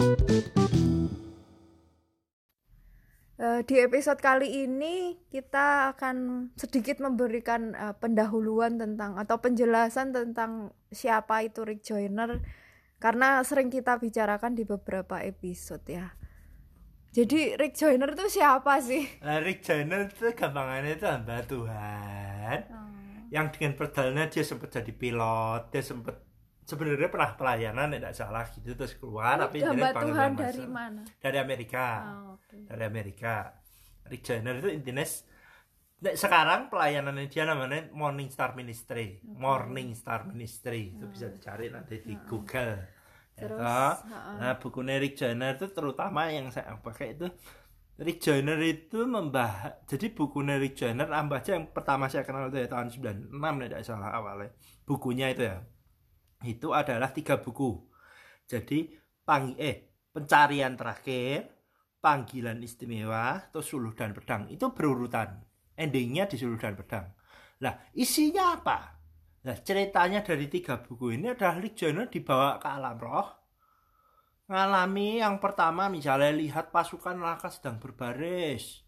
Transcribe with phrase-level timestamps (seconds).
[0.00, 0.16] Uh,
[3.68, 11.44] di episode kali ini kita akan sedikit memberikan uh, pendahuluan tentang atau penjelasan tentang siapa
[11.44, 12.40] itu Rick Joyner
[12.96, 16.16] karena sering kita bicarakan di beberapa episode ya.
[17.12, 19.04] Jadi Rick Joyner itu siapa sih?
[19.20, 22.58] Nah, Rick Joyner itu gampangannya itu hamba Tuhan.
[22.72, 22.88] Oh.
[23.28, 26.29] Yang dengan perjalanan dia sempat jadi pilot, dia sempat
[26.64, 31.02] sebenarnya pernah pelayanan tidak salah gitu terus keluar tapi Tuhan dari mana?
[31.18, 31.86] Dari Amerika.
[32.06, 32.64] Oh, okay.
[32.68, 33.34] Dari Amerika.
[34.10, 35.06] Rick Joyner itu intinya
[36.00, 39.36] Nah, sekarang pelayanannya dia namanya Morning Star Ministry, okay.
[39.36, 42.88] Morning Star Ministry itu bisa dicari nanti di Google.
[43.36, 47.28] Ya Terus, ya, nah buku Rick Joyner itu terutama yang saya pakai itu
[48.00, 52.68] Rick Joyner itu membahas jadi buku Rick Joyner aja yang pertama saya kenal itu ya
[52.68, 54.52] tahun 96 tidak salah awalnya
[54.88, 55.60] bukunya itu ya
[56.44, 57.76] itu adalah tiga buku
[58.48, 58.90] jadi
[59.24, 61.48] pang eh pencarian terakhir
[62.00, 67.08] panggilan istimewa atau suluh dan pedang itu berurutan endingnya di Suluh dan Pedang.
[67.64, 69.00] Nah, isinya apa?
[69.40, 73.28] Nah, ceritanya dari tiga buku ini adalah Joyner dibawa ke alam roh.
[74.52, 78.84] Ngalami yang pertama misalnya lihat pasukan laka sedang berbaris.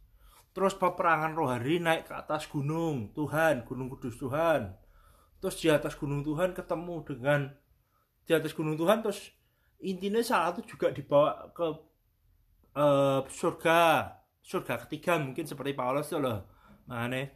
[0.53, 4.77] Terus peperangan rohani naik ke atas gunung Tuhan, gunung kudus Tuhan.
[5.43, 7.51] Terus di atas gunung Tuhan ketemu dengan
[8.23, 9.35] di atas gunung Tuhan terus
[9.83, 11.67] intinya salah itu juga dibawa ke
[12.79, 13.81] uh, surga
[14.39, 16.47] surga ketiga mungkin seperti Paulus itu loh.
[16.87, 17.27] Mana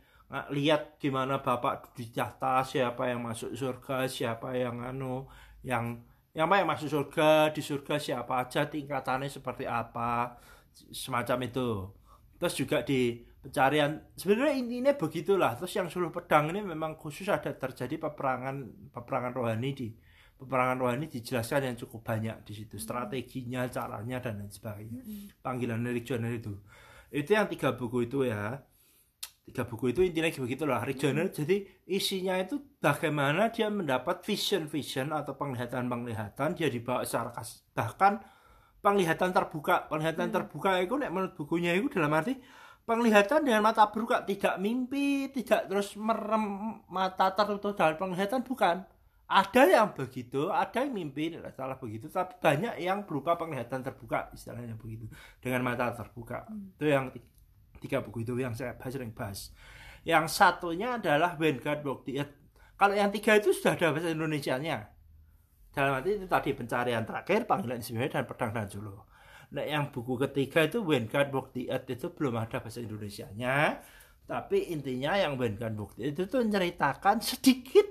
[0.51, 5.27] lihat gimana bapak di tahta siapa yang masuk surga siapa yang anu
[5.63, 6.03] yang
[6.35, 10.35] yang apa yang masuk surga di surga siapa aja tingkatannya seperti apa
[10.91, 11.69] semacam itu
[12.37, 15.55] terus juga di pencarian sebenarnya intinya begitulah.
[15.55, 19.89] Terus yang suluh pedang ini memang khusus ada terjadi peperangan peperangan rohani di
[20.37, 22.77] peperangan rohani dijelaskan yang cukup banyak di situ.
[22.77, 25.01] Strateginya caranya dan lain sebagainya.
[25.41, 26.59] Panggilan dari Joner itu.
[27.15, 28.59] Itu yang tiga buku itu ya.
[29.47, 30.83] Tiga buku itu intinya begitulah.
[30.83, 37.07] Rick Joyner jadi isinya itu bagaimana dia mendapat vision vision atau penglihatan penglihatan dia dibawa
[37.07, 38.19] secara kas bahkan
[38.87, 39.91] penglihatan terbuka.
[39.91, 40.37] Penglihatan hmm.
[40.39, 42.39] terbuka itu nek menurut bukunya itu dalam arti
[42.87, 44.23] penglihatan dengan mata terbuka.
[44.23, 48.87] Tidak mimpi tidak terus merem mata tertutup dalam penglihatan bukan.
[49.27, 52.07] Ada yang begitu ada yang mimpi tidak salah begitu.
[52.07, 55.11] Tapi banyak yang berupa penglihatan terbuka istilahnya begitu.
[55.43, 56.47] Dengan mata terbuka.
[56.47, 56.79] Hmm.
[56.79, 57.11] itu yang
[57.83, 59.51] tiga buku itu yang saya bahas sering bahas.
[60.07, 62.35] Yang satunya adalah the Earth.
[62.79, 64.96] Kalau yang tiga itu sudah ada bahasa Indonesia-nya
[65.77, 68.97] dalam arti itu tadi pencarian terakhir panggilan istimewa dan pedang dan julu
[69.53, 73.79] nah yang buku ketiga itu When God Walked the Earth itu belum ada bahasa Indonesia-nya.
[74.27, 77.87] Tapi intinya yang When God Walked the Earth itu menceritakan sedikit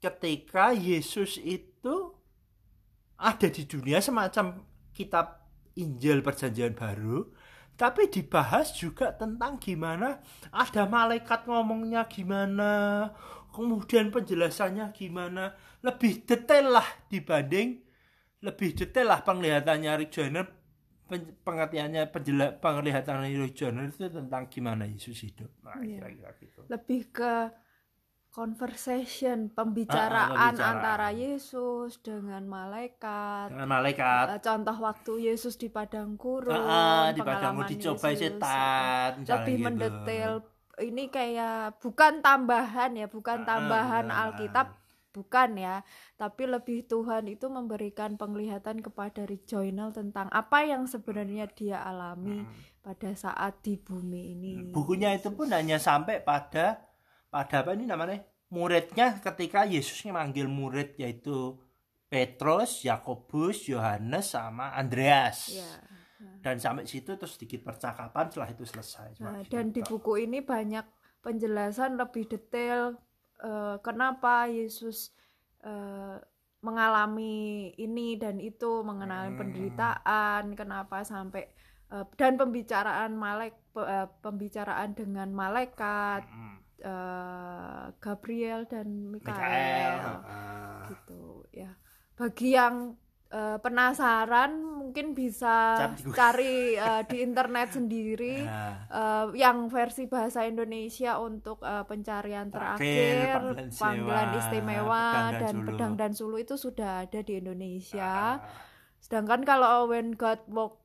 [0.00, 2.16] ketika Yesus itu
[3.20, 5.44] ada di dunia semacam kitab
[5.76, 7.32] Injil Perjanjian Baru
[7.80, 10.20] tapi dibahas juga tentang gimana
[10.52, 13.08] ada malaikat ngomongnya gimana
[13.50, 15.54] kemudian penjelasannya gimana.
[15.80, 17.80] Lebih detail lah dibanding
[18.40, 20.46] lebih detail lah penglihatannya Rick Joyner.
[21.42, 25.50] Pengertiannya penjelas penglihatan Rick Joyner itu tentang gimana Yesus hidup.
[25.66, 26.06] Nah, yeah.
[26.06, 26.60] kira-kira gitu.
[26.70, 27.32] Lebih ke
[28.30, 33.50] conversation pembicaraan, ah, pembicaraan antara Yesus dengan malaikat.
[33.50, 34.24] Dengan malaikat.
[34.30, 39.66] Uh, contoh waktu Yesus di padang gurun ah, di padang dicoba setan lebih gitu.
[39.66, 40.32] mendetail
[40.80, 44.78] ini kayak bukan tambahan ya bukan tambahan ah, Alkitab
[45.10, 45.82] bukan ya.
[46.14, 52.46] Tapi lebih Tuhan itu memberikan penglihatan kepada Rick Joynal tentang apa yang sebenarnya dia alami
[52.46, 52.86] hmm.
[52.86, 54.52] pada saat di bumi ini.
[54.70, 56.89] Bukunya itu pun hanya sampai pada
[57.30, 61.54] pada apa ini namanya muridnya ketika Yesusnya manggil murid yaitu
[62.10, 65.54] Petrus, Yakobus, Yohanes sama Andreas.
[65.54, 65.78] Ya.
[66.42, 69.22] Dan sampai situ terus sedikit percakapan setelah itu selesai.
[69.22, 70.84] Nah, dan di buku ini banyak
[71.22, 72.98] penjelasan lebih detail
[73.40, 75.14] uh, kenapa Yesus
[75.64, 76.18] uh,
[76.60, 79.38] mengalami ini dan itu mengenai hmm.
[79.38, 81.48] penderitaan, kenapa sampai
[81.94, 86.26] uh, dan pembicaraan malek uh, pembicaraan dengan malaikat.
[86.26, 90.86] Hmm uh, Gabriel dan Mikael, uh.
[90.88, 91.72] gitu ya
[92.20, 92.92] bagi yang
[93.32, 98.68] uh, penasaran mungkin bisa cari uh, di internet sendiri uh.
[98.90, 105.56] Uh, yang versi bahasa Indonesia untuk uh, pencarian terakhir, terakhir panggilan istimewa pedang dan, dan
[105.62, 108.42] pedang dan sulu itu sudah ada di Indonesia.
[108.42, 108.68] Uh.
[108.98, 110.82] Sedangkan kalau When God Walk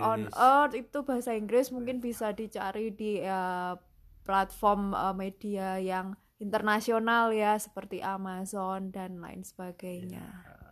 [0.00, 3.76] on Earth itu bahasa Inggris mungkin bisa dicari di uh,
[4.26, 10.26] platform uh, media yang internasional ya seperti Amazon dan lain sebagainya.
[10.26, 10.65] Ya.